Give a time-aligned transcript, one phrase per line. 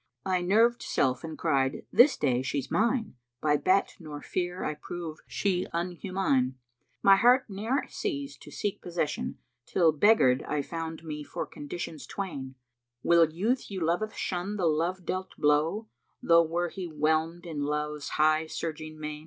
[0.25, 4.73] I nervčd self and cried, 'This day she's mine' * By bet, nor fear I
[4.73, 6.55] prove she unhumŕne:
[7.03, 9.37] My heart ne'er ceased to seek possession,
[9.67, 12.55] till * Beggared I found me for conditions twain:
[13.03, 17.61] Will youth you loveth shun the Love dealt blow, * Tho' were he whelmed in
[17.61, 19.19] Love's high surging main?